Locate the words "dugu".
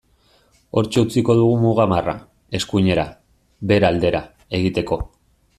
1.41-1.59